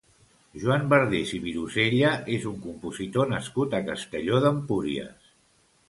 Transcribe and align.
Joan 0.61 0.87
Bardés 0.93 1.33
i 1.39 1.41
Virosella 1.43 2.15
és 2.39 2.49
un 2.55 2.57
compositor 2.65 3.31
nascut 3.35 3.77
a 3.77 3.85
Castelló 3.93 4.45
d'Empúries. 4.47 5.35